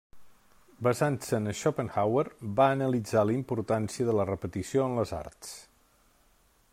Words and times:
Basant-se 0.85 1.39
en 1.39 1.49
Schopenhauer, 1.59 2.23
va 2.61 2.67
analitzar 2.77 3.25
la 3.31 3.37
importància 3.41 4.09
de 4.11 4.19
la 4.21 4.27
repetició 4.33 4.89
en 4.89 4.99
les 5.01 5.17
arts. 5.23 5.53